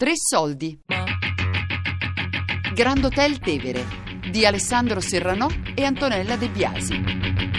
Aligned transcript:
Tre 0.00 0.12
soldi. 0.14 0.78
Grand 2.72 3.04
Hotel 3.04 3.38
Tevere 3.38 3.84
di 4.30 4.46
Alessandro 4.46 4.98
Serranò 4.98 5.46
e 5.74 5.84
Antonella 5.84 6.36
De 6.36 6.48
Biasi. 6.48 7.49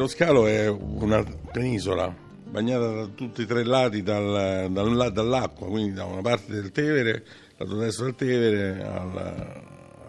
Lo 0.00 0.08
Scalo 0.08 0.46
è 0.46 0.66
una 0.66 1.22
penisola 1.52 2.10
bagnata 2.48 2.90
da 2.90 3.06
tutti 3.14 3.42
e 3.42 3.46
tre 3.46 3.64
lati 3.64 4.02
dal, 4.02 4.70
dal, 4.70 5.12
dall'acqua, 5.12 5.66
quindi 5.66 5.92
da 5.92 6.06
una 6.06 6.22
parte 6.22 6.54
del 6.54 6.72
Tevere, 6.72 7.22
lato 7.58 7.76
destro 7.76 8.06
del 8.06 8.14
Tevere, 8.14 8.82
al, 8.82 9.62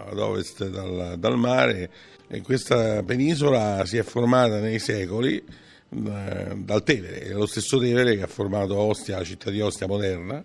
ad 0.10 0.18
ovest 0.18 0.66
dal, 0.70 1.16
dal, 1.18 1.38
mare 1.38 1.90
e 2.30 2.42
questa 2.42 3.04
penisola 3.04 3.84
si 3.84 3.98
è 3.98 4.04
formata 4.04 4.62
nei 4.62 4.80
secoli 4.80 5.36
eh, 5.36 6.54
dal 6.56 6.84
Tevere, 6.84 7.24
è 7.24 7.34
lo 7.34 7.46
stesso 7.46 7.78
Tevere 7.78 8.16
che 8.16 8.24
ha 8.24 8.28
formato 8.28 8.78
Ostia, 8.78 9.18
la 9.18 9.26
città 9.26 9.52
di 9.52 9.60
Ostia 9.60 9.88
moderna, 9.88 10.42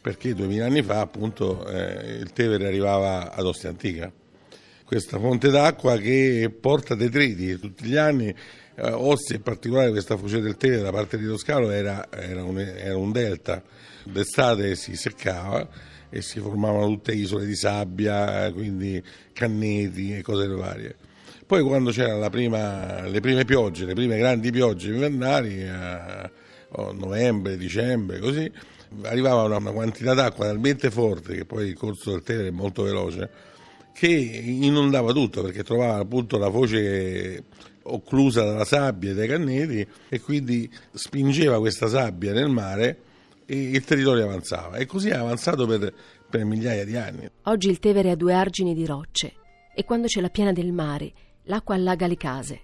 perché 0.00 0.32
duemila 0.32 0.66
anni 0.66 0.84
fa 0.84 1.00
appunto 1.00 1.66
eh, 1.66 2.18
il 2.20 2.32
Tevere 2.32 2.68
arrivava 2.68 3.32
ad 3.32 3.46
Ostia 3.46 3.68
Antica. 3.68 4.12
Questa 4.84 5.18
fonte 5.18 5.50
d'acqua 5.50 5.96
che 5.96 6.48
porta 6.60 6.94
detriti 6.94 7.58
tutti 7.58 7.86
gli 7.86 7.96
anni 7.96 8.32
eh, 8.76 8.90
Ostia 8.90 9.36
in 9.36 9.42
particolare 9.42 9.90
questa 9.90 10.16
foce 10.16 10.40
del 10.40 10.56
Tevere 10.56 10.82
da 10.82 10.92
parte 10.92 11.18
di 11.18 11.26
Toscano 11.26 11.70
era, 11.70 12.08
era, 12.10 12.44
un, 12.44 12.58
era 12.58 12.96
un 12.96 13.10
delta, 13.10 13.62
d'estate 14.04 14.76
si 14.76 14.96
seccava 14.96 15.66
e 16.10 16.20
si 16.22 16.40
formavano 16.40 16.86
tutte 16.86 17.12
isole 17.12 17.46
di 17.46 17.56
sabbia, 17.56 18.50
quindi 18.52 19.02
canneti 19.32 20.16
e 20.16 20.22
cose 20.22 20.46
varie. 20.46 20.96
Poi 21.46 21.62
quando 21.62 21.90
c'erano 21.90 22.20
le 22.20 23.20
prime 23.20 23.44
piogge, 23.44 23.84
le 23.84 23.94
prime 23.94 24.18
grandi 24.18 24.50
piogge 24.50 24.88
invernali, 24.90 25.66
a 25.68 26.30
oh, 26.70 26.92
novembre, 26.92 27.56
dicembre, 27.56 28.18
così, 28.18 28.50
arrivava 29.02 29.42
una, 29.42 29.56
una 29.56 29.70
quantità 29.70 30.12
d'acqua 30.14 30.46
talmente 30.46 30.90
forte 30.90 31.34
che 31.34 31.44
poi 31.44 31.68
il 31.68 31.76
corso 31.76 32.10
del 32.10 32.22
Tevere 32.22 32.48
è 32.48 32.52
molto 32.52 32.82
veloce, 32.82 33.30
che 33.92 34.08
inondava 34.08 35.12
tutto 35.12 35.42
perché 35.42 35.62
trovava 35.62 35.98
appunto 35.98 36.36
la 36.36 36.50
foce 36.50 37.44
occlusa 37.88 38.44
dalla 38.44 38.64
sabbia 38.64 39.10
e 39.10 39.14
dai 39.14 39.28
canneti 39.28 39.86
e 40.08 40.20
quindi 40.20 40.70
spingeva 40.92 41.58
questa 41.58 41.88
sabbia 41.88 42.32
nel 42.32 42.48
mare 42.48 43.00
e 43.46 43.70
il 43.70 43.84
territorio 43.84 44.24
avanzava 44.24 44.76
e 44.76 44.86
così 44.86 45.08
è 45.08 45.14
avanzato 45.14 45.66
per, 45.66 45.92
per 46.28 46.44
migliaia 46.44 46.84
di 46.84 46.96
anni. 46.96 47.28
Oggi 47.44 47.70
il 47.70 47.78
Tevere 47.78 48.10
ha 48.10 48.16
due 48.16 48.34
argini 48.34 48.74
di 48.74 48.84
rocce 48.84 49.34
e 49.74 49.84
quando 49.84 50.06
c'è 50.06 50.20
la 50.20 50.30
piena 50.30 50.52
del 50.52 50.72
mare 50.72 51.12
l'acqua 51.44 51.74
allaga 51.74 52.06
le 52.06 52.16
case. 52.16 52.60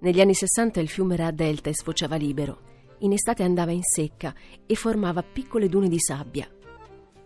Negli 0.00 0.20
anni 0.20 0.34
60 0.34 0.80
il 0.80 0.88
fiume 0.88 1.14
era 1.14 1.26
a 1.26 1.32
delta 1.32 1.70
e 1.70 1.74
sfociava 1.74 2.16
libero. 2.16 2.70
In 3.00 3.12
estate 3.12 3.42
andava 3.42 3.72
in 3.72 3.82
secca 3.82 4.34
e 4.66 4.74
formava 4.74 5.22
piccole 5.22 5.68
dune 5.68 5.88
di 5.88 6.00
sabbia. 6.00 6.48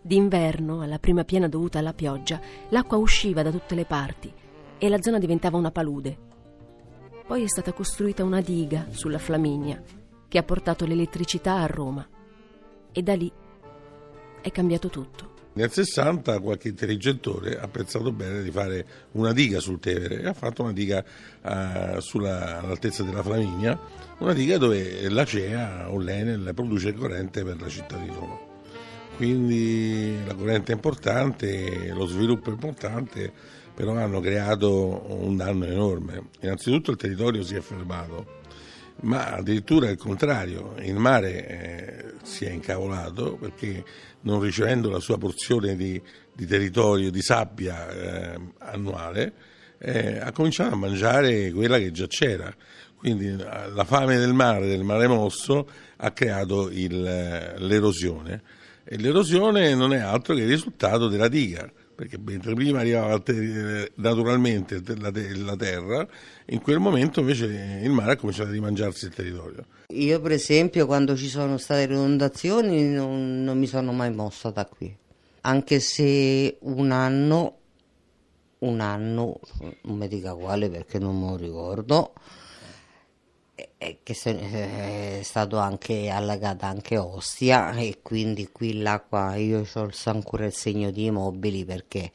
D'inverno, 0.03 0.83
alla 0.83 0.99
prima 0.99 1.25
piena 1.25 1.49
dovuta 1.49 1.79
alla 1.79 1.95
pioggia, 1.95 2.41
l'acqua 2.71 2.97
usciva 2.97 3.43
da 3.43 3.51
tutte 3.51 3.75
le 3.75 3.85
parti 3.85 4.33
e 4.79 4.89
la 4.89 5.01
zona 5.01 5.19
diventava 5.19 5.57
una 5.57 5.71
palude. 5.71 6.26
Poi 7.27 7.43
è 7.43 7.49
stata 7.49 7.73
costruita 7.73 8.23
una 8.23 8.41
diga 8.41 8.87
sulla 8.91 9.19
Flaminia 9.19 9.83
che 10.29 10.39
ha 10.39 10.45
portato 10.45 10.87
l'elettricità 10.87 11.55
a 11.55 11.67
Roma. 11.67 12.07
E 12.93 13.03
da 13.03 13.15
lì 13.15 13.31
è 14.41 14.51
cambiato 14.53 14.89
tutto. 14.89 15.35
Nel 15.55 15.73
60 15.73 16.39
qualche 16.39 16.69
intelligentore 16.69 17.59
ha 17.59 17.67
pensato 17.67 18.13
bene 18.13 18.45
di 18.45 18.51
fare 18.53 18.87
una 19.13 19.33
diga 19.33 19.59
sul 19.59 19.81
Tevere 19.81 20.21
e 20.21 20.29
ha 20.29 20.35
fatto 20.35 20.63
una 20.63 20.73
diga 20.73 21.05
uh, 21.43 21.99
sulla, 21.99 22.61
all'altezza 22.61 23.03
della 23.03 23.25
Flaminia, 23.25 23.77
una 24.19 24.33
diga 24.33 24.57
dove 24.57 25.09
la 25.09 25.25
CEA 25.25 25.91
o 25.91 25.99
l'Enel 25.99 26.53
produce 26.55 26.95
corrente 26.95 27.43
per 27.43 27.61
la 27.61 27.69
città 27.69 27.97
di 27.97 28.07
Roma. 28.07 28.39
Quindi 29.17 30.17
la 30.27 30.35
corrente 30.35 30.71
è 30.71 30.75
importante, 30.77 31.89
lo 31.89 32.07
sviluppo 32.07 32.51
è 32.51 32.53
importante, 32.53 33.33
però 33.77 33.95
hanno 33.95 34.21
creato 34.21 35.05
un 35.07 35.37
danno 35.37 35.67
enorme. 35.67 36.31
Innanzitutto 36.41 36.93
il 36.93 36.97
territorio 36.97 37.43
si 37.43 37.57
è 37.57 37.61
fermato, 37.61 38.41
ma 39.03 39.35
addirittura 39.35 39.91
il 39.91 39.99
contrario, 39.99 40.75
il 40.81 40.95
mare 40.95 41.47
eh, 41.47 42.05
si 42.23 42.47
è 42.47 42.51
incavolato 42.51 43.37
perché 43.37 43.85
non 44.23 44.41
ricevendo 44.41 44.89
la 44.89 44.99
sua 44.99 45.19
porzione 45.19 45.77
di, 45.77 46.01
di 46.33 46.47
territorio, 46.47 47.11
di 47.11 47.21
sabbia 47.21 47.91
eh, 48.33 48.41
annuale, 48.61 49.33
eh, 49.77 50.21
ha 50.21 50.33
cominciato 50.33 50.73
a 50.73 50.79
mangiare 50.79 51.53
quella 51.53 51.77
che 51.77 51.93
già 51.93 52.07
c'era. 52.07 52.53
Quindi 52.97 53.27
eh, 53.27 53.37
la 53.37 53.85
fame 53.85 54.17
del 54.17 54.33
mare, 54.33 54.69
del 54.69 54.85
mare 54.85 55.07
mosso, 55.07 55.69
ha 55.97 56.11
creato 56.13 56.71
il, 56.71 57.55
l'erosione. 57.59 58.43
E 58.85 58.97
l'erosione 58.97 59.75
non 59.75 59.93
è 59.93 59.99
altro 59.99 60.35
che 60.35 60.41
il 60.41 60.49
risultato 60.49 61.09
della 61.09 61.29
diga 61.29 61.71
perché 61.97 62.19
mentre 62.19 62.55
prima 62.55 62.81
arrivava 62.81 63.21
naturalmente 63.95 64.83
la, 64.99 65.57
terra, 65.57 66.07
in 66.47 66.61
quel 66.61 66.79
momento 66.79 67.21
invece 67.21 67.47
il 67.83 67.91
mare 67.91 68.13
ha 68.13 68.17
cominciato 68.17 68.51
a 68.51 68.53
rimangiarsi 68.53 69.07
il 69.07 69.15
territorio. 69.15 69.65
Io 69.89 70.21
per 70.21 70.33
esempio 70.33 70.85
quando 70.87 71.17
ci 71.17 71.29
sono 71.29 71.57
state 71.57 71.87
le 71.87 71.95
inondazioni 71.95 72.91
non, 72.91 73.43
non 73.43 73.59
mi 73.59 73.67
sono 73.67 73.93
mai 73.93 74.13
mossa 74.13 74.51
da 74.51 74.67
qui, 74.67 74.95
anche 75.41 75.81
se 75.81 76.59
un 76.61 76.91
anno, 76.91 77.57
un 78.59 78.81
anno, 78.81 79.41
non 79.83 79.97
mi 79.97 80.07
dica 80.07 80.35
quale 80.35 80.69
perché 80.69 80.99
non 80.99 81.19
me 81.19 81.31
lo 81.31 81.37
ricordo, 81.37 82.13
che 83.57 85.19
è 85.19 85.23
stato 85.23 85.57
anche 85.57 86.11
allagata 86.11 86.67
anche 86.67 86.99
Ostia 86.99 87.73
e 87.73 88.01
quindi 88.03 88.51
qui 88.53 88.83
l'acqua 88.83 89.35
io 89.37 89.67
ho 89.73 89.91
ancora 90.05 90.45
il 90.45 90.53
segno 90.53 90.91
di 90.91 91.07
immobili 91.07 91.65
perché 91.65 92.13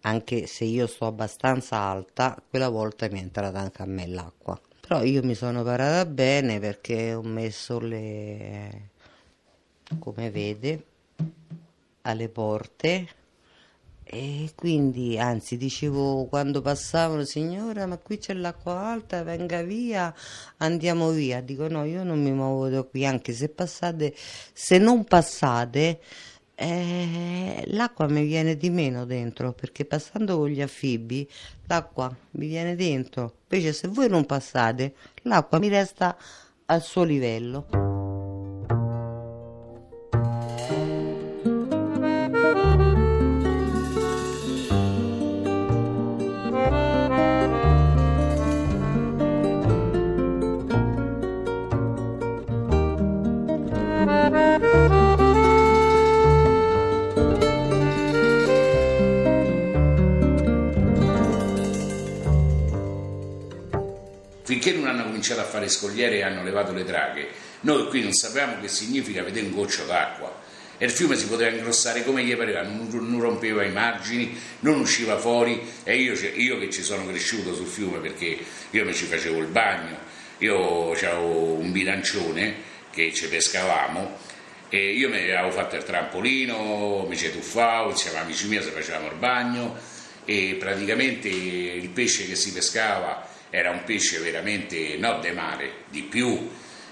anche 0.00 0.46
se 0.46 0.64
io 0.64 0.88
sto 0.88 1.06
abbastanza 1.06 1.78
alta 1.78 2.40
quella 2.48 2.68
volta 2.68 3.08
mi 3.08 3.20
è 3.20 3.22
entrata 3.22 3.60
anche 3.60 3.82
a 3.82 3.86
me 3.86 4.06
l'acqua. 4.08 4.60
Però 4.80 5.02
io 5.02 5.22
mi 5.22 5.34
sono 5.34 5.62
parata 5.62 6.04
bene 6.06 6.58
perché 6.58 7.14
ho 7.14 7.22
messo 7.22 7.78
le 7.78 8.90
come 9.98 10.30
vede 10.30 10.84
alle 12.02 12.28
porte 12.28 13.08
e 14.10 14.52
quindi, 14.54 15.18
anzi, 15.18 15.58
dicevo 15.58 16.26
quando 16.26 16.62
passavano, 16.62 17.24
signora, 17.24 17.84
ma 17.86 17.98
qui 17.98 18.16
c'è 18.16 18.32
l'acqua 18.32 18.72
alta, 18.78 19.22
venga 19.22 19.62
via, 19.62 20.14
andiamo 20.58 21.10
via. 21.10 21.42
Dico 21.42 21.68
no, 21.68 21.84
io 21.84 22.04
non 22.04 22.22
mi 22.22 22.32
muovo 22.32 22.68
da 22.70 22.82
qui, 22.84 23.04
anche 23.04 23.34
se 23.34 23.50
passate, 23.50 24.14
se 24.52 24.78
non 24.78 25.04
passate, 25.04 26.00
eh, 26.54 27.64
l'acqua 27.66 28.08
mi 28.08 28.24
viene 28.24 28.56
di 28.56 28.70
meno 28.70 29.04
dentro, 29.04 29.52
perché 29.52 29.84
passando 29.84 30.38
con 30.38 30.48
gli 30.48 30.62
affibi, 30.62 31.28
l'acqua 31.66 32.14
mi 32.32 32.46
viene 32.46 32.76
dentro. 32.76 33.40
Invece 33.50 33.74
se 33.74 33.88
voi 33.88 34.08
non 34.08 34.24
passate, 34.24 34.94
l'acqua 35.22 35.58
mi 35.58 35.68
resta 35.68 36.16
al 36.64 36.82
suo 36.82 37.04
livello. 37.04 37.97
Finché 64.58 64.72
non 64.72 64.86
hanno 64.86 65.04
cominciato 65.04 65.40
a 65.40 65.44
fare 65.44 65.68
scogliere 65.68 66.16
e 66.16 66.22
hanno 66.22 66.42
levato 66.42 66.72
le 66.72 66.84
draghe, 66.84 67.28
noi 67.60 67.86
qui 67.88 68.02
non 68.02 68.12
sapevamo 68.12 68.60
che 68.60 68.68
significa 68.68 69.22
vedere 69.22 69.46
un 69.46 69.52
goccio 69.52 69.84
d'acqua. 69.84 70.46
E 70.80 70.84
il 70.84 70.90
fiume 70.90 71.16
si 71.16 71.26
poteva 71.26 71.50
ingrossare 71.50 72.04
come 72.04 72.22
gli 72.22 72.34
pareva, 72.36 72.62
non, 72.62 73.18
rompeva 73.18 73.64
i 73.64 73.72
margini, 73.72 74.38
non 74.60 74.78
usciva 74.78 75.18
fuori. 75.18 75.60
E 75.82 75.96
io, 75.96 76.14
io, 76.36 76.58
che 76.58 76.70
ci 76.70 76.82
sono 76.82 77.04
cresciuto 77.04 77.52
sul 77.52 77.66
fiume 77.66 77.98
perché 77.98 78.38
io 78.70 78.84
mi 78.84 78.94
ci 78.94 79.06
facevo 79.06 79.38
il 79.38 79.46
bagno, 79.46 79.96
io 80.38 80.92
avevo 80.92 81.54
un 81.54 81.72
bilancione 81.72 82.67
che 82.90 83.12
ci 83.12 83.28
pescavamo 83.28 84.16
e 84.70 84.92
io 84.92 85.08
mi 85.08 85.16
avevo 85.16 85.50
fatto 85.50 85.76
il 85.76 85.84
trampolino, 85.84 87.06
mi 87.08 87.16
ci 87.16 87.30
tuffavo, 87.32 87.90
insieme 87.90 88.18
a 88.18 88.20
amici 88.20 88.48
miei 88.48 88.62
si 88.62 88.70
facevamo 88.70 89.08
il 89.08 89.16
bagno 89.16 89.76
e 90.26 90.56
praticamente 90.58 91.28
il 91.28 91.88
pesce 91.88 92.26
che 92.26 92.34
si 92.34 92.52
pescava 92.52 93.26
era 93.48 93.70
un 93.70 93.82
pesce 93.84 94.18
veramente 94.18 94.96
no 94.98 95.20
de 95.20 95.32
mare, 95.32 95.72
di 95.88 96.02
più. 96.02 96.50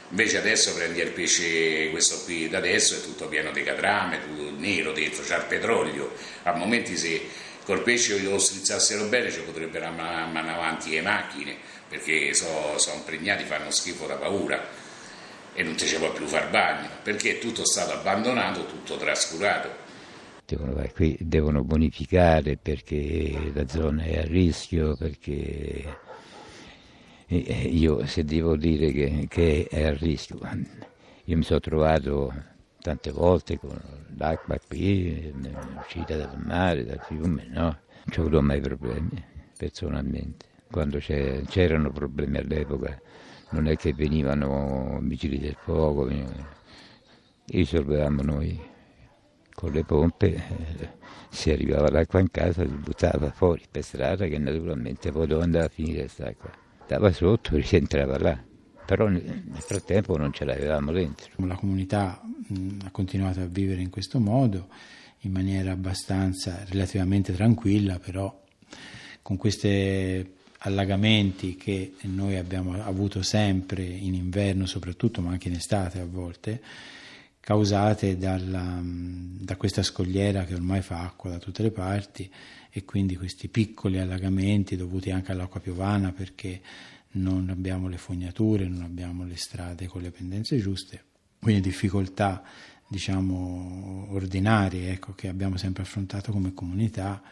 Invece 0.09 0.39
adesso 0.39 0.73
prendi 0.75 1.01
il 1.01 1.11
pesce, 1.11 1.91
questo 1.91 2.23
qui 2.25 2.49
da 2.49 2.59
adesso 2.59 2.95
è 2.95 3.01
tutto 3.03 3.27
pieno 3.29 3.51
di 3.51 3.63
catrame, 3.63 4.23
tutto 4.27 4.53
nero 4.57 4.93
dentro, 4.93 5.23
c'ha 5.27 5.37
il 5.37 5.45
petrolio. 5.45 6.15
A 6.45 6.53
momenti 6.53 6.97
se 6.97 7.29
col 7.65 7.83
pesce 7.83 8.19
lo 8.21 8.39
strizzassero 8.39 9.05
bene 9.07 9.31
ci 9.31 9.41
potrebbero 9.41 9.91
mandare 9.91 10.51
avanti 10.51 10.93
le 10.93 11.03
macchine 11.03 11.57
perché 11.89 12.33
sono 12.33 12.79
so 12.79 12.93
impregnati, 12.95 13.45
fanno 13.45 13.71
schifo 13.71 14.07
da 14.07 14.15
paura 14.15 14.85
e 15.57 15.63
non 15.63 15.77
ci 15.77 15.97
può 15.97 16.13
più 16.13 16.27
far 16.27 16.51
bagno 16.51 16.89
perché 17.03 17.37
è 17.37 17.39
tutto 17.39 17.65
stato 17.65 17.93
abbandonato, 17.95 18.67
tutto 18.67 18.97
trascurato. 18.97 19.85
Devono, 20.45 20.75
qui 20.95 21.17
devono 21.19 21.65
bonificare 21.65 22.57
perché 22.57 23.51
la 23.53 23.67
zona 23.67 24.05
è 24.05 24.19
a 24.19 24.25
rischio, 24.25 24.95
perché 24.97 25.99
io 27.27 28.07
se 28.07 28.23
devo 28.25 28.57
dire 28.57 28.93
che, 28.93 29.27
che 29.29 29.67
è 29.69 29.87
a 29.87 29.95
rischio, 29.95 30.39
io 31.25 31.37
mi 31.37 31.43
sono 31.43 31.59
trovato 31.59 32.33
tante 32.81 33.11
volte 33.11 33.59
con 33.59 33.77
l'acqua 34.17 34.57
qui, 34.69 35.35
uscita 35.81 36.15
dal 36.17 36.39
mare, 36.39 36.85
dal 36.85 37.03
fiume, 37.03 37.49
no? 37.49 37.63
Non 37.63 37.79
ci 38.11 38.21
ho 38.21 38.23
avuto 38.23 38.41
mai 38.41 38.61
problemi, 38.61 39.25
personalmente. 39.59 40.47
Quando 40.71 40.99
c'erano 40.99 41.91
problemi 41.91 42.37
all'epoca, 42.39 43.01
non 43.51 43.67
è 43.69 43.77
che 43.77 43.93
venivano 43.93 44.99
vigili 45.03 45.39
del 45.39 45.57
fuoco, 45.59 46.05
venivano, 46.05 46.47
risolvevamo 47.47 48.23
noi 48.23 48.61
con 49.55 49.73
le 49.73 49.85
pompe, 49.85 50.35
eh, 50.35 50.91
si 51.31 51.51
arrivava 51.51 51.91
l'acqua 51.91 52.21
in 52.21 52.31
casa, 52.31 52.67
si 52.67 52.75
buttava 52.75 53.31
fuori 53.31 53.65
per 53.71 53.83
strada 53.83 54.27
che 54.27 54.39
naturalmente 54.39 55.11
poi 55.11 55.27
dove 55.27 55.45
andava 55.45 55.65
a 55.65 55.69
finire 55.69 56.01
quest'acqua. 56.01 56.51
Stava 56.85 57.13
sotto 57.13 57.57
e 57.57 57.61
rientrava 57.69 58.19
là 58.19 58.47
però 58.87 59.09
nel 59.09 59.43
frattempo 59.59 60.17
non 60.17 60.33
ce 60.33 60.45
l'avevamo 60.45 60.93
dentro. 60.93 61.29
La 61.45 61.57
comunità 61.57 62.23
ha 62.85 62.91
continuato 62.93 63.41
a 63.41 63.47
vivere 63.47 63.83
in 63.83 63.91
questo 63.91 64.21
modo, 64.21 64.69
in 65.21 65.33
maniera 65.33 65.73
abbastanza 65.73 66.65
relativamente 66.69 67.33
tranquilla, 67.35 67.99
però 67.99 68.45
con 69.23 69.37
questi 69.37 70.35
allagamenti 70.59 71.57
che 71.57 71.95
noi 72.03 72.37
abbiamo 72.37 72.83
avuto 72.83 73.23
sempre 73.23 73.85
in 73.85 74.15
inverno 74.15 74.67
soprattutto, 74.67 75.21
ma 75.21 75.31
anche 75.31 75.49
in 75.49 75.55
estate 75.55 76.01
a 76.01 76.07
volte, 76.07 76.63
causate 77.41 78.19
dalla, 78.19 78.81
da 78.83 79.57
questa 79.57 79.83
scogliera 79.83 80.45
che 80.45 80.55
ormai 80.55 80.83
fa 80.83 81.03
acqua 81.03 81.31
da 81.31 81.39
tutte 81.39 81.63
le 81.63 81.71
parti 81.71 82.29
e 82.71 82.85
quindi 82.85 83.17
questi 83.17 83.49
piccoli 83.49 83.99
allagamenti 83.99 84.77
dovuti 84.77 85.11
anche 85.11 85.33
all'acqua 85.33 85.61
piovana 85.61 86.13
perché 86.13 86.61
non 87.13 87.49
abbiamo 87.49 87.89
le 87.89 87.99
fognature, 87.99 88.67
non 88.67 88.83
abbiamo 88.83 89.25
le 89.25 89.37
strade 89.37 89.87
con 89.87 90.03
le 90.03 90.11
pendenze 90.11 90.59
giuste, 90.59 91.03
quindi 91.39 91.61
difficoltà 91.61 92.43
diciamo 92.89 94.09
ordinarie 94.11 94.91
ecco, 94.91 95.15
che 95.15 95.29
abbiamo 95.29 95.57
sempre 95.57 95.83
affrontato 95.83 96.33
come 96.33 96.53
comunità 96.53 97.23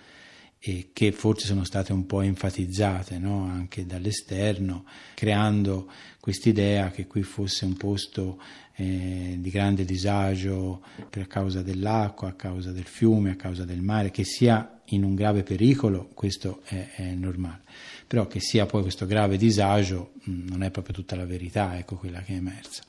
e 0.66 0.88
che 0.94 1.12
forse 1.12 1.44
sono 1.44 1.62
state 1.64 1.92
un 1.92 2.06
po' 2.06 2.22
enfatizzate 2.22 3.18
no? 3.18 3.44
anche 3.44 3.84
dall'esterno, 3.84 4.86
creando 5.12 5.90
quest'idea 6.20 6.90
che 6.90 7.06
qui 7.06 7.22
fosse 7.22 7.66
un 7.66 7.76
posto 7.76 8.40
eh, 8.76 9.36
di 9.38 9.50
grande 9.50 9.84
disagio 9.84 10.82
per 11.08 11.26
causa 11.26 11.62
dell'acqua, 11.62 12.28
a 12.28 12.34
causa 12.34 12.72
del 12.72 12.86
fiume, 12.86 13.30
a 13.30 13.36
causa 13.36 13.64
del 13.64 13.80
mare, 13.80 14.10
che 14.10 14.24
sia 14.24 14.80
in 14.88 15.04
un 15.04 15.14
grave 15.14 15.42
pericolo, 15.42 16.10
questo 16.14 16.60
è, 16.64 16.90
è 16.96 17.14
normale 17.14 17.62
però 18.06 18.26
che 18.26 18.38
sia 18.38 18.66
poi 18.66 18.82
questo 18.82 19.06
grave 19.06 19.36
disagio 19.36 20.12
mm, 20.28 20.46
non 20.48 20.62
è 20.62 20.70
proprio 20.70 20.94
tutta 20.94 21.16
la 21.16 21.24
verità, 21.24 21.76
ecco 21.76 21.96
quella 21.96 22.20
che 22.20 22.34
è 22.34 22.36
emersa. 22.36 22.82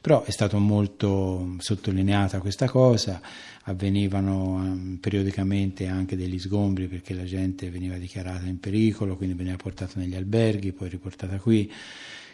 Però 0.00 0.24
è 0.24 0.30
stata 0.30 0.56
molto 0.56 1.56
sottolineata 1.58 2.38
questa 2.38 2.68
cosa, 2.68 3.20
avvenivano 3.64 4.54
um, 4.54 4.98
periodicamente 5.00 5.86
anche 5.86 6.16
degli 6.16 6.38
sgombri 6.38 6.86
perché 6.86 7.14
la 7.14 7.24
gente 7.24 7.70
veniva 7.70 7.96
dichiarata 7.96 8.46
in 8.46 8.58
pericolo, 8.58 9.16
quindi 9.16 9.36
veniva 9.36 9.56
portata 9.56 10.00
negli 10.00 10.14
alberghi, 10.14 10.72
poi 10.72 10.88
riportata 10.88 11.36
qui. 11.36 11.70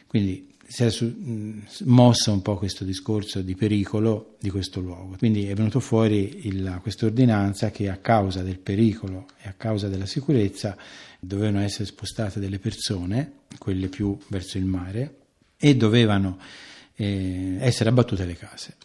Quindi 0.09 0.57
si 0.67 0.85
è 0.85 0.91
mosso 1.85 2.33
un 2.33 2.43
po' 2.43 2.57
questo 2.57 2.85
discorso 2.85 3.41
di 3.41 3.55
pericolo 3.55 4.37
di 4.41 4.51
questo 4.51 4.81
luogo. 4.81 5.17
Quindi 5.17 5.47
è 5.47 5.55
venuto 5.55 5.81
fuori 5.81 6.43
questa 6.83 7.07
ordinanza 7.07 7.71
che 7.71 7.89
a 7.89 7.97
causa 7.97 8.43
del 8.43 8.59
pericolo 8.59 9.27
e 9.41 9.49
a 9.49 9.55
causa 9.57 9.89
della 9.89 10.07
sicurezza 10.07 10.77
dovevano 11.21 11.61
essere 11.61 11.87
spostate 11.87 12.41
delle 12.41 12.59
persone, 12.59 13.33
quelle 13.59 13.89
più 13.89 14.17
verso 14.29 14.59
il 14.59 14.65
mare, 14.65 15.17
e 15.57 15.77
dovevano 15.77 16.39
eh, 16.97 17.57
essere 17.61 17.91
abbattute 17.91 18.25
le 18.25 18.37
case. 18.37 18.77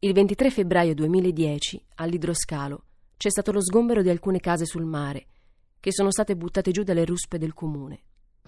Il 0.00 0.12
23 0.12 0.50
febbraio 0.50 0.94
2010, 0.94 1.82
all'idroscalo, 1.96 2.84
c'è 3.16 3.30
stato 3.30 3.52
lo 3.52 3.62
sgombero 3.62 4.02
di 4.02 4.08
alcune 4.08 4.40
case 4.40 4.64
sul 4.64 4.84
mare, 4.84 5.26
che 5.78 5.92
sono 5.92 6.10
state 6.10 6.36
buttate 6.36 6.70
giù 6.70 6.82
dalle 6.82 7.04
ruspe 7.04 7.36
del 7.36 7.52
comune. 7.52 8.00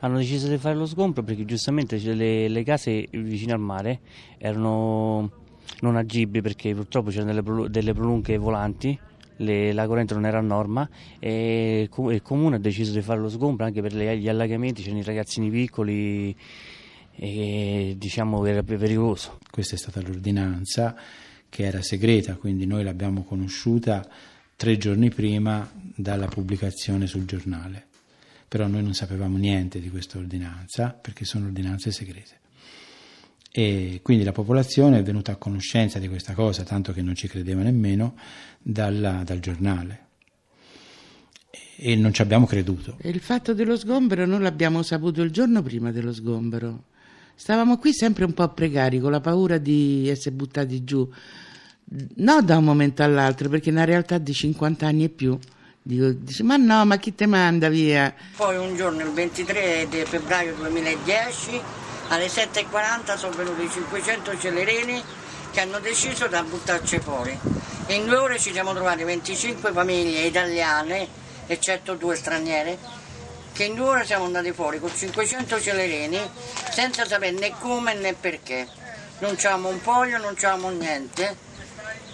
Hanno 0.04 0.18
deciso 0.18 0.48
di 0.48 0.58
fare 0.58 0.76
lo 0.76 0.86
sgombro 0.86 1.22
perché 1.22 1.44
giustamente 1.44 1.96
le, 1.98 2.48
le 2.48 2.62
case 2.62 3.08
vicino 3.10 3.54
al 3.54 3.60
mare 3.60 4.00
erano 4.38 5.30
non 5.80 5.96
agibili 5.96 6.42
perché 6.42 6.74
purtroppo 6.74 7.10
c'erano 7.10 7.40
delle, 7.40 7.70
delle 7.70 7.92
prolunghe 7.92 8.36
volanti 8.36 8.98
le, 9.36 9.72
la 9.72 9.86
corrente 9.86 10.14
non 10.14 10.26
era 10.26 10.38
a 10.38 10.42
norma 10.42 10.88
e 11.18 11.88
il 11.88 12.22
comune 12.22 12.56
ha 12.56 12.58
deciso 12.58 12.92
di 12.92 13.02
fare 13.02 13.20
lo 13.20 13.28
sgombro 13.28 13.64
anche 13.64 13.80
per 13.80 13.94
gli 13.94 14.28
allagamenti, 14.28 14.82
c'erano 14.82 15.00
i 15.00 15.04
ragazzini 15.04 15.50
piccoli 15.50 16.34
e 17.14 17.94
diciamo 17.96 18.44
era 18.46 18.62
pericoloso. 18.62 19.38
Questa 19.50 19.74
è 19.74 19.78
stata 19.78 20.00
l'ordinanza 20.00 20.96
che 21.48 21.64
era 21.64 21.82
segreta, 21.82 22.36
quindi 22.36 22.66
noi 22.66 22.82
l'abbiamo 22.82 23.24
conosciuta 23.24 24.06
tre 24.56 24.78
giorni 24.78 25.10
prima 25.10 25.70
dalla 25.94 26.26
pubblicazione 26.26 27.06
sul 27.06 27.24
giornale, 27.24 27.88
però 28.52 28.66
noi 28.66 28.82
non 28.82 28.92
sapevamo 28.92 29.38
niente 29.38 29.80
di 29.80 29.88
questa 29.88 30.18
ordinanza 30.18 30.90
perché 30.90 31.24
sono 31.24 31.46
ordinanze 31.46 31.90
segrete 31.90 32.40
e 33.50 34.00
quindi 34.02 34.24
la 34.24 34.32
popolazione 34.32 34.98
è 34.98 35.02
venuta 35.02 35.32
a 35.32 35.36
conoscenza 35.36 35.98
di 35.98 36.06
questa 36.06 36.34
cosa, 36.34 36.62
tanto 36.62 36.92
che 36.92 37.00
non 37.00 37.14
ci 37.14 37.28
credeva 37.28 37.62
nemmeno, 37.62 38.14
dalla, 38.60 39.22
dal 39.24 39.40
giornale 39.40 40.06
e 41.76 41.96
non 41.96 42.12
ci 42.12 42.20
abbiamo 42.20 42.44
creduto. 42.44 42.98
Il 43.04 43.20
fatto 43.20 43.54
dello 43.54 43.74
sgombero 43.74 44.26
non 44.26 44.42
l'abbiamo 44.42 44.82
saputo 44.82 45.22
il 45.22 45.30
giorno 45.30 45.62
prima 45.62 45.90
dello 45.90 46.12
sgombero. 46.12 46.84
Stavamo 47.34 47.78
qui 47.78 47.94
sempre 47.94 48.26
un 48.26 48.34
po' 48.34 48.52
precari, 48.52 49.00
con 49.00 49.12
la 49.12 49.20
paura 49.20 49.56
di 49.56 50.10
essere 50.10 50.34
buttati 50.34 50.84
giù, 50.84 51.10
no 52.16 52.42
da 52.42 52.58
un 52.58 52.64
momento 52.64 53.02
all'altro, 53.02 53.48
perché 53.48 53.70
è 53.70 53.72
una 53.72 53.84
realtà 53.84 54.18
di 54.18 54.34
50 54.34 54.86
anni 54.86 55.04
e 55.04 55.08
più. 55.08 55.38
Dico, 55.84 56.10
dice, 56.12 56.44
ma 56.44 56.56
no, 56.56 56.84
ma 56.84 56.96
chi 56.96 57.12
te 57.12 57.26
manda 57.26 57.68
via? 57.68 58.14
Poi 58.36 58.56
un 58.56 58.76
giorno, 58.76 59.02
il 59.02 59.10
23 59.10 59.88
febbraio 60.06 60.54
2010, 60.54 61.60
alle 62.08 62.26
7.40 62.26 63.16
sono 63.16 63.34
venuti 63.34 63.68
500 63.68 64.38
celereni 64.38 65.02
che 65.50 65.60
hanno 65.60 65.80
deciso 65.80 66.28
di 66.28 66.40
buttarci 66.48 67.00
fuori. 67.00 67.36
In 67.88 68.06
due 68.06 68.16
ore 68.16 68.38
ci 68.38 68.52
siamo 68.52 68.72
trovati 68.72 69.02
25 69.02 69.72
famiglie 69.72 70.20
italiane, 70.20 71.08
eccetto 71.48 71.94
due 71.94 72.14
straniere, 72.14 72.78
che 73.52 73.64
in 73.64 73.74
due 73.74 73.88
ore 73.88 74.04
siamo 74.06 74.26
andati 74.26 74.52
fuori 74.52 74.78
con 74.78 74.94
500 74.94 75.60
celereni 75.60 76.20
senza 76.70 77.04
sapere 77.04 77.32
né 77.32 77.54
come 77.58 77.94
né 77.94 78.14
perché. 78.14 78.68
Non 79.18 79.34
c'avevamo 79.36 79.70
un 79.70 79.80
foglio, 79.80 80.18
non 80.18 80.34
c'avevamo 80.36 80.70
niente 80.70 81.50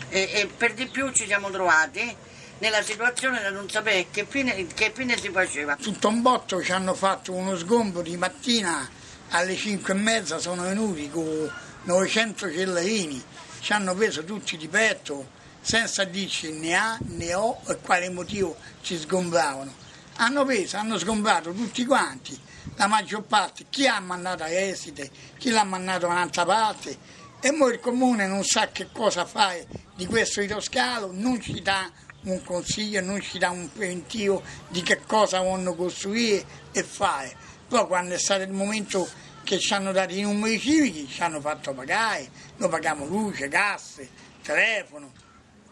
e, 0.08 0.30
e, 0.32 0.46
per 0.46 0.72
di 0.72 0.86
più 0.86 1.10
ci 1.10 1.26
siamo 1.26 1.50
trovati 1.50 2.16
nella 2.58 2.82
situazione 2.82 3.40
da 3.40 3.50
non 3.50 3.68
sapere 3.68 4.08
che 4.10 4.26
fine, 4.28 4.66
che 4.66 4.92
fine 4.94 5.16
si 5.16 5.30
faceva. 5.30 5.76
Tutto 5.76 6.08
un 6.08 6.22
botto 6.22 6.62
ci 6.62 6.72
hanno 6.72 6.94
fatto 6.94 7.32
uno 7.32 7.56
sgombro 7.56 8.02
di 8.02 8.16
mattina 8.16 8.88
alle 9.30 9.56
5 9.56 9.92
e 9.92 9.96
mezza 9.96 10.38
sono 10.38 10.62
venuti 10.62 11.10
con 11.10 11.50
900 11.82 12.52
cellerini, 12.52 13.22
ci 13.60 13.72
hanno 13.72 13.94
preso 13.94 14.24
tutti 14.24 14.56
di 14.56 14.68
petto 14.68 15.36
senza 15.60 16.04
dirci 16.04 16.52
ne 16.52 16.74
ha, 16.74 16.98
ne 17.00 17.34
ho 17.34 17.60
e 17.66 17.76
quale 17.78 18.08
motivo 18.08 18.56
ci 18.80 18.98
sgombravano. 18.98 19.86
Hanno 20.16 20.44
preso, 20.44 20.76
hanno 20.76 20.98
sgombrato 20.98 21.52
tutti 21.52 21.84
quanti, 21.84 22.38
la 22.76 22.86
maggior 22.86 23.22
parte, 23.22 23.66
chi 23.70 23.86
ha 23.86 24.00
mandato 24.00 24.42
a 24.42 24.48
esite, 24.48 25.10
chi 25.36 25.50
l'ha 25.50 25.64
mandato 25.64 26.06
da 26.06 26.12
un'altra 26.12 26.44
parte 26.44 26.96
e 27.40 27.56
ora 27.56 27.72
il 27.72 27.80
comune 27.80 28.26
non 28.26 28.42
sa 28.42 28.68
che 28.68 28.88
cosa 28.92 29.24
fare 29.24 29.66
di 29.94 30.06
questo 30.06 30.40
idroscalo, 30.40 31.10
non 31.12 31.40
ci 31.40 31.62
dà 31.62 31.88
un 32.22 32.42
consiglio, 32.42 33.00
non 33.00 33.20
ci 33.20 33.38
dà 33.38 33.50
un 33.50 33.70
preventivo 33.72 34.42
di 34.68 34.82
che 34.82 35.00
cosa 35.06 35.40
vogliono 35.40 35.74
costruire 35.74 36.44
e 36.72 36.82
fare 36.82 37.56
poi 37.68 37.86
quando 37.86 38.14
è 38.14 38.18
stato 38.18 38.42
il 38.42 38.50
momento 38.50 39.06
che 39.44 39.58
ci 39.58 39.74
hanno 39.74 39.92
dato 39.92 40.14
i 40.14 40.22
numeri 40.22 40.58
civici, 40.58 41.06
ci 41.06 41.22
hanno 41.22 41.38
fatto 41.38 41.74
pagare, 41.74 42.30
noi 42.56 42.70
paghiamo 42.70 43.04
luce, 43.04 43.48
gas, 43.48 44.00
telefono, 44.42 45.12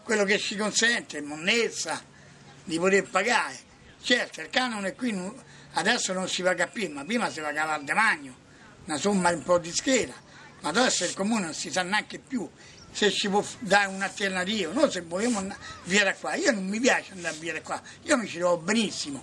quello 0.02 0.24
che 0.24 0.38
ci 0.38 0.56
consente, 0.56 1.22
monnezza, 1.22 2.02
di 2.64 2.78
poter 2.78 3.08
pagare. 3.08 3.56
Certo, 4.02 4.42
il 4.42 4.50
canone 4.50 4.94
qui 4.94 5.12
Adesso 5.72 6.12
non 6.12 6.28
si 6.28 6.42
paga 6.42 6.66
più, 6.66 6.90
ma 6.90 7.04
prima 7.04 7.30
si 7.30 7.40
pagava 7.40 7.74
al 7.74 7.84
demanio, 7.84 8.34
una 8.84 8.98
somma 8.98 9.30
un 9.30 9.42
po' 9.42 9.58
di 9.58 9.72
scheda, 9.72 10.14
ma 10.60 10.68
adesso 10.68 11.04
il 11.04 11.14
comune 11.14 11.44
non 11.44 11.54
si 11.54 11.70
sa 11.70 11.82
neanche 11.82 12.18
più 12.18 12.48
se 12.96 13.10
ci 13.10 13.28
può 13.28 13.44
dare 13.58 13.88
un'alternativa. 13.88 14.72
Noi 14.72 14.90
se 14.90 15.02
vogliamo 15.02 15.38
andare 15.38 15.60
via 15.84 16.04
da 16.04 16.14
qua, 16.14 16.34
io 16.34 16.50
non 16.50 16.66
mi 16.66 16.80
piace 16.80 17.12
andare 17.12 17.36
via 17.38 17.52
da 17.52 17.60
qua, 17.60 17.80
io 18.04 18.16
mi 18.16 18.26
ci 18.26 18.38
trovo 18.38 18.56
benissimo. 18.56 19.22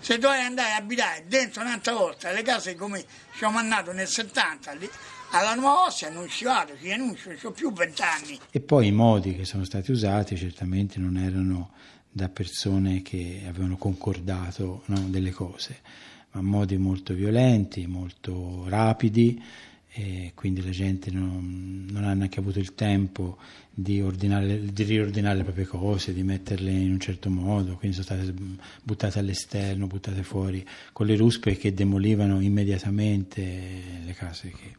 Se 0.00 0.18
dovrei 0.18 0.42
andare 0.42 0.72
a 0.72 0.76
abitare 0.76 1.24
dentro 1.28 1.62
un'altra 1.62 1.92
volta 1.92 2.32
le 2.32 2.42
case 2.42 2.74
come 2.74 3.04
ci 3.36 3.44
ho 3.44 3.50
mandato 3.50 3.92
nel 3.92 4.08
70, 4.08 4.72
lì, 4.72 4.90
alla 5.30 5.54
nuova 5.54 5.86
Ostia 5.86 6.10
non 6.10 6.28
ci 6.28 6.42
vado, 6.42 6.76
ci 6.76 6.88
renuncio, 6.88 7.28
non 7.28 7.38
ho 7.40 7.50
più 7.52 7.72
vent'anni. 7.72 8.40
E 8.50 8.60
poi 8.60 8.88
i 8.88 8.92
modi 8.92 9.36
che 9.36 9.44
sono 9.44 9.64
stati 9.64 9.92
usati 9.92 10.36
certamente 10.36 10.98
non 10.98 11.16
erano 11.16 11.70
da 12.10 12.28
persone 12.28 13.00
che 13.02 13.44
avevano 13.46 13.76
concordato 13.76 14.82
no, 14.86 14.98
delle 15.06 15.30
cose, 15.30 15.80
ma 16.32 16.42
modi 16.42 16.76
molto 16.78 17.14
violenti, 17.14 17.86
molto 17.86 18.64
rapidi, 18.68 19.40
e 19.96 20.32
quindi 20.34 20.60
la 20.60 20.72
gente 20.72 21.12
non, 21.12 21.86
non, 21.88 22.02
ha 22.02 22.14
neanche 22.14 22.40
avuto 22.40 22.58
il 22.58 22.74
tempo 22.74 23.38
di, 23.70 24.02
ordinare, 24.02 24.72
di, 24.72 24.82
riordinare 24.82 25.36
le 25.36 25.44
proprie 25.44 25.66
cose, 25.66 26.12
di 26.12 26.24
metterle 26.24 26.72
in 26.72 26.90
un 26.90 26.98
certo 26.98 27.30
modo, 27.30 27.76
quindi 27.76 27.96
sono 28.02 28.20
state 28.20 28.34
buttate 28.82 29.20
all'esterno, 29.20 29.86
buttate 29.86 30.24
fuori, 30.24 30.66
con 30.92 31.06
le 31.06 31.14
ruspe 31.14 31.56
che 31.56 31.72
demolivano 31.72 32.40
immediatamente 32.40 33.82
le 34.04 34.12
case. 34.14 34.50
Che... 34.50 34.74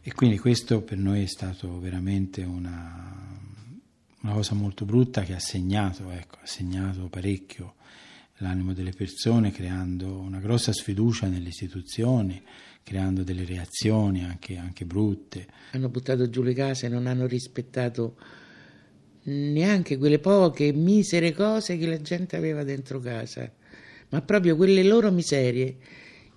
E 0.00 0.14
quindi 0.14 0.38
questo 0.38 0.80
per 0.80 0.96
noi 0.96 1.24
è 1.24 1.26
stato 1.26 1.78
veramente 1.78 2.42
una, 2.42 3.38
una 4.22 4.32
cosa 4.32 4.54
molto 4.54 4.86
brutta 4.86 5.24
che 5.24 5.34
ha 5.34 5.40
segnato, 5.40 6.10
ecco, 6.10 6.38
ha 6.40 6.46
segnato 6.46 7.08
parecchio 7.08 7.74
l'animo 8.38 8.72
delle 8.72 8.92
persone, 8.92 9.50
creando 9.50 10.18
una 10.18 10.38
grossa 10.38 10.72
sfiducia 10.72 11.26
nelle 11.26 11.48
istituzioni, 11.48 12.42
creando 12.86 13.24
delle 13.24 13.44
reazioni 13.44 14.22
anche, 14.22 14.56
anche 14.56 14.84
brutte. 14.84 15.44
Hanno 15.72 15.88
buttato 15.88 16.30
giù 16.30 16.42
le 16.42 16.54
case, 16.54 16.86
non 16.86 17.08
hanno 17.08 17.26
rispettato 17.26 18.14
neanche 19.24 19.98
quelle 19.98 20.20
poche 20.20 20.72
misere 20.72 21.32
cose 21.32 21.78
che 21.78 21.88
la 21.88 22.00
gente 22.00 22.36
aveva 22.36 22.62
dentro 22.62 23.00
casa, 23.00 23.50
ma 24.10 24.22
proprio 24.22 24.54
quelle 24.54 24.84
loro 24.84 25.10
miserie. 25.10 25.76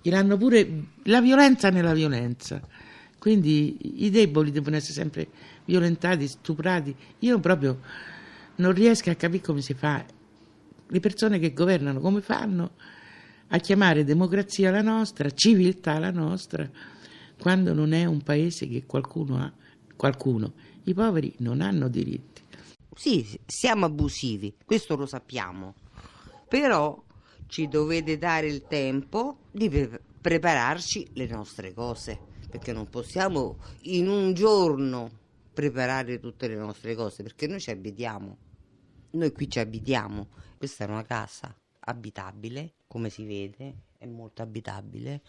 Gliel'hanno 0.02 0.38
pure 0.38 0.86
la 1.04 1.22
violenza 1.22 1.70
nella 1.70 1.94
violenza. 1.94 2.60
Quindi 3.20 4.04
i 4.04 4.10
deboli 4.10 4.50
devono 4.50 4.78
essere 4.78 4.94
sempre 4.94 5.28
violentati, 5.66 6.28
stuprati. 6.28 6.96
Io 7.20 7.40
proprio 7.40 7.80
non 8.56 8.74
riesco 8.74 9.12
a 9.12 9.14
capire 9.14 9.44
come 9.44 9.62
si 9.62 9.76
fa. 9.76 10.04
Le 10.88 11.00
persone 11.00 11.38
che 11.38 11.54
governano 11.54 12.00
come 12.00 12.22
fanno 12.22 12.72
a 13.50 13.58
chiamare 13.58 14.04
democrazia 14.04 14.72
la 14.72 14.82
nostra, 14.82 15.30
civiltà 15.32 16.00
la 16.00 16.12
nostra, 16.12 16.70
quando 17.40 17.74
non 17.74 17.94
è 17.94 18.06
un 18.06 18.22
paese 18.22 18.68
che 18.68 18.86
qualcuno 18.86 19.38
ha, 19.38 19.52
qualcuno. 19.96 20.54
I 20.84 20.94
poveri 20.94 21.34
non 21.40 21.62
hanno 21.62 21.88
diritti. 21.88 22.42
Sì, 22.96 23.40
siamo 23.46 23.86
abusivi, 23.86 24.56
questo 24.66 24.96
lo 24.96 25.06
sappiamo, 25.06 25.74
però 26.48 27.02
ci 27.48 27.68
dovete 27.68 28.18
dare 28.18 28.48
il 28.48 28.68
tempo 28.68 29.38
di 29.52 29.70
pre- 29.70 30.02
prepararci 30.20 31.10
le 31.14 31.28
nostre 31.28 31.74
cose, 31.74 32.20
perché 32.50 32.74
non 32.74 32.90
possiamo 32.90 33.58
in 33.84 34.10
un 34.10 34.34
giorno 34.34 35.18
preparare 35.54 36.20
tutte 36.20 36.48
le 36.48 36.56
nostre 36.56 36.96
cose 36.96 37.22
perché 37.22 37.46
noi 37.48 37.60
ci 37.60 37.70
abitiamo. 37.70 38.38
Noi 39.12 39.32
qui 39.34 39.50
ci 39.50 39.60
abitiamo. 39.60 40.28
Questa 40.58 40.86
è 40.86 40.88
una 40.88 41.04
casa 41.04 41.54
abitabile, 41.80 42.74
come 42.90 43.10
si 43.12 43.24
vede, 43.24 43.74
è 44.00 44.06
molto 44.08 44.42
abitabile. 44.42 45.22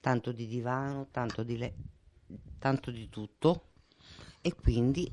Tanto 0.00 0.32
di 0.32 0.46
divano, 0.46 1.08
tanto 1.10 1.42
di, 1.42 1.58
le- 1.58 1.74
tanto 2.58 2.90
di 2.90 3.08
tutto. 3.10 3.66
E 4.40 4.54
quindi 4.54 5.12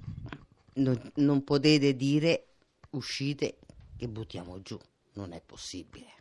non, 0.76 1.12
non 1.16 1.44
potete 1.44 1.96
dire 1.96 2.46
uscite 2.92 3.58
che 3.98 4.08
buttiamo 4.08 4.62
giù. 4.62 4.80
Non 5.14 5.34
è 5.34 5.42
possibile. 5.46 6.14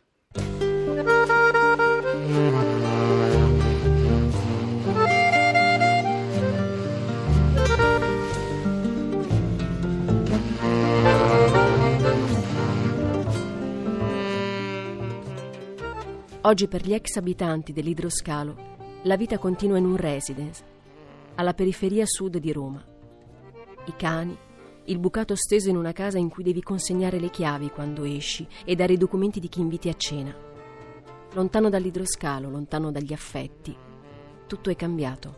Oggi 16.45 16.67
per 16.67 16.85
gli 16.85 16.93
ex 16.93 17.15
abitanti 17.15 17.73
dell'idroscalo 17.73 18.73
la 19.05 19.17
vita 19.17 19.39
continua 19.39 19.79
in 19.79 19.85
un 19.85 19.95
residence, 19.95 20.63
alla 21.33 21.55
periferia 21.55 22.05
sud 22.05 22.37
di 22.37 22.51
Roma. 22.51 22.85
I 23.87 23.93
cani, 23.97 24.37
il 24.85 24.99
bucato 24.99 25.33
steso 25.35 25.69
in 25.69 25.75
una 25.75 25.91
casa 25.91 26.19
in 26.19 26.29
cui 26.29 26.43
devi 26.43 26.61
consegnare 26.61 27.19
le 27.19 27.31
chiavi 27.31 27.71
quando 27.71 28.03
esci 28.03 28.47
e 28.63 28.75
dare 28.75 28.93
i 28.93 28.97
documenti 28.97 29.39
di 29.39 29.49
chi 29.49 29.59
inviti 29.59 29.89
a 29.89 29.95
cena. 29.95 30.35
Lontano 31.33 31.67
dall'idroscalo, 31.69 32.51
lontano 32.51 32.91
dagli 32.91 33.13
affetti, 33.13 33.75
tutto 34.45 34.69
è 34.69 34.75
cambiato. 34.75 35.37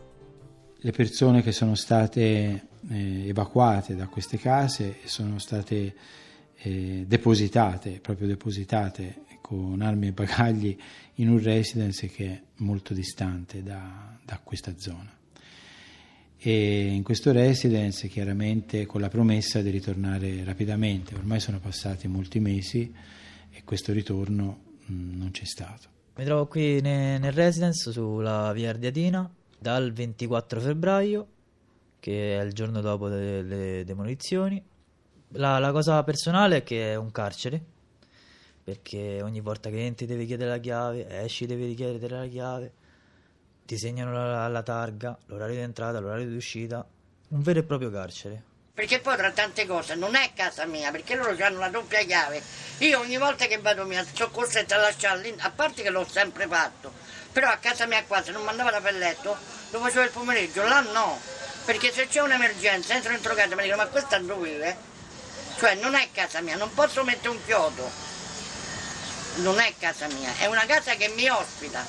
Le 0.76 0.90
persone 0.90 1.40
che 1.40 1.52
sono 1.52 1.74
state 1.74 2.68
eh, 2.90 3.28
evacuate 3.28 3.96
da 3.96 4.08
queste 4.08 4.36
case 4.36 4.98
sono 5.04 5.38
state 5.38 5.94
eh, 6.54 7.04
depositate, 7.06 7.98
proprio 8.02 8.26
depositate 8.26 9.22
con 9.48 9.80
armi 9.80 10.08
e 10.08 10.12
bagagli 10.12 10.76
in 11.14 11.30
un 11.30 11.42
residence 11.42 12.06
che 12.08 12.26
è 12.26 12.42
molto 12.56 12.92
distante 12.92 13.62
da, 13.62 14.14
da 14.22 14.38
questa 14.44 14.74
zona. 14.76 15.10
E 16.36 16.84
in 16.88 17.02
questo 17.02 17.32
residence 17.32 18.08
chiaramente 18.08 18.84
con 18.84 19.00
la 19.00 19.08
promessa 19.08 19.62
di 19.62 19.70
ritornare 19.70 20.44
rapidamente, 20.44 21.14
ormai 21.14 21.40
sono 21.40 21.60
passati 21.60 22.06
molti 22.08 22.40
mesi 22.40 22.92
e 23.50 23.64
questo 23.64 23.94
ritorno 23.94 24.58
mh, 24.84 24.92
mm, 24.92 25.18
non 25.18 25.30
c'è 25.30 25.46
stato. 25.46 25.88
Mi 26.16 26.24
trovo 26.24 26.46
qui 26.46 26.82
ne, 26.82 27.16
nel 27.16 27.32
residence 27.32 27.90
sulla 27.90 28.52
via 28.52 28.68
Ardiatina 28.68 29.28
dal 29.58 29.94
24 29.94 30.60
febbraio, 30.60 31.26
che 32.00 32.38
è 32.38 32.44
il 32.44 32.52
giorno 32.52 32.82
dopo 32.82 33.06
le, 33.06 33.82
demolizioni. 33.86 34.62
La, 35.32 35.58
la 35.58 35.72
cosa 35.72 36.04
personale 36.04 36.58
è 36.58 36.62
che 36.62 36.92
è 36.92 36.96
un 36.96 37.10
carcere, 37.10 37.76
perché 38.68 39.22
ogni 39.22 39.40
volta 39.40 39.70
che 39.70 39.82
entri 39.82 40.04
devi 40.04 40.26
chiedere 40.26 40.50
la 40.50 40.58
chiave, 40.58 41.06
esci 41.22 41.46
devi 41.46 41.64
richiedere 41.64 42.18
la 42.18 42.26
chiave, 42.26 42.72
ti 43.64 43.78
segnano 43.78 44.12
la, 44.12 44.46
la 44.46 44.62
targa, 44.62 45.16
l'orario 45.24 45.54
di 45.54 45.62
entrata, 45.62 46.00
l'orario 46.00 46.26
di 46.26 46.36
uscita, 46.36 46.86
un 47.28 47.40
vero 47.40 47.60
e 47.60 47.62
proprio 47.62 47.90
carcere. 47.90 48.42
Perché 48.74 49.00
poi 49.00 49.16
tra 49.16 49.30
tante 49.30 49.64
cose 49.64 49.94
non 49.94 50.14
è 50.14 50.32
casa 50.34 50.66
mia, 50.66 50.90
perché 50.90 51.14
loro 51.14 51.34
hanno 51.42 51.60
la 51.60 51.70
doppia 51.70 52.00
chiave. 52.00 52.42
Io 52.80 53.00
ogni 53.00 53.16
volta 53.16 53.46
che 53.46 53.56
vado 53.56 53.86
via 53.86 54.04
sono 54.04 54.28
costretta 54.28 54.74
a 54.74 54.80
lasciarli, 54.80 55.34
a 55.38 55.50
parte 55.50 55.80
che 55.80 55.88
l'ho 55.88 56.06
sempre 56.06 56.46
fatto, 56.46 56.92
però 57.32 57.48
a 57.48 57.56
casa 57.56 57.86
mia 57.86 58.04
qua 58.04 58.22
se 58.22 58.32
non 58.32 58.44
mandava 58.44 58.78
da 58.78 58.90
letto 58.90 59.34
lo 59.70 59.78
facevo 59.78 60.04
il 60.04 60.10
pomeriggio, 60.10 60.62
là 60.64 60.82
no, 60.82 61.18
perché 61.64 61.90
se 61.90 62.06
c'è 62.06 62.20
un'emergenza 62.20 62.92
entro 62.92 63.12
dentro 63.12 63.34
casa 63.34 63.50
e 63.50 63.56
mi 63.56 63.62
dicono 63.62 63.82
ma 63.82 63.88
questa 63.88 64.18
dove? 64.18 64.76
Cioè 65.56 65.74
non 65.76 65.94
è 65.94 66.10
casa 66.12 66.42
mia, 66.42 66.56
non 66.56 66.72
posso 66.74 67.02
mettere 67.02 67.30
un 67.30 67.42
chiodo 67.46 68.07
non 69.42 69.58
è 69.58 69.72
casa 69.78 70.06
mia, 70.08 70.34
è 70.36 70.46
una 70.46 70.64
casa 70.66 70.94
che 70.94 71.12
mi 71.16 71.28
ospita. 71.28 71.84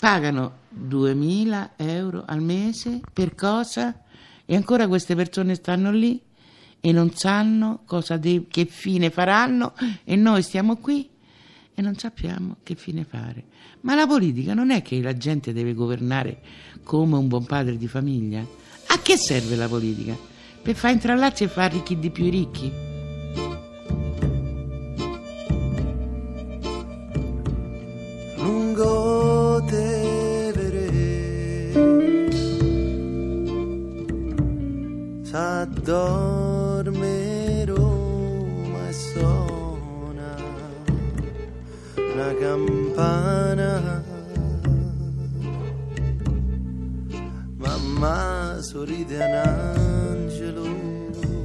Pagano 0.00 0.58
2000 0.68 1.72
euro 1.76 2.24
al 2.26 2.40
mese 2.40 3.00
per 3.12 3.34
cosa? 3.34 4.02
E 4.44 4.54
ancora 4.54 4.86
queste 4.86 5.14
persone 5.14 5.54
stanno 5.54 5.90
lì 5.90 6.20
e 6.80 6.92
non 6.92 7.12
sanno 7.14 7.84
de- 8.18 8.46
che 8.48 8.64
fine 8.66 9.10
faranno 9.10 9.74
e 10.04 10.16
noi 10.16 10.42
stiamo 10.42 10.76
qui 10.76 11.08
e 11.74 11.82
non 11.82 11.96
sappiamo 11.96 12.56
che 12.62 12.74
fine 12.74 13.04
fare. 13.04 13.44
Ma 13.80 13.94
la 13.94 14.06
politica 14.06 14.54
non 14.54 14.70
è 14.70 14.82
che 14.82 15.00
la 15.00 15.16
gente 15.16 15.52
deve 15.52 15.74
governare 15.74 16.40
come 16.82 17.16
un 17.16 17.28
buon 17.28 17.44
padre 17.44 17.76
di 17.76 17.88
famiglia? 17.88 18.40
A 18.40 18.98
che 19.00 19.16
serve 19.16 19.56
la 19.56 19.68
politica? 19.68 20.16
Per 20.62 20.74
far 20.74 20.92
intrallazzi 20.92 21.44
e 21.44 21.48
far 21.48 21.72
ricchi 21.72 21.98
di 21.98 22.10
più 22.10 22.24
i 22.24 22.30
ricchi? 22.30 22.87
Dorme 35.66 37.64
Roma 37.66 38.88
e 38.88 38.92
suona 38.92 40.36
una 41.96 42.34
campana. 42.40 44.02
Mamma 47.56 48.58
sorride 48.62 49.16
un 49.16 49.34
angelo. 49.34 50.62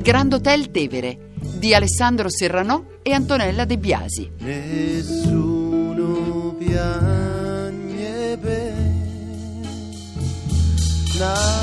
Grand 0.01 0.31
Hotel 0.31 0.71
Tevere 0.71 1.31
di 1.39 1.73
Alessandro 1.73 2.29
Serranò 2.29 2.83
e 3.01 3.11
Antonella 3.11 3.65
De 3.65 3.77
Biasi. 3.77 4.31
Nessuno 4.37 5.35
piagne 6.57 8.37
per 8.37 8.73
la 11.17 11.62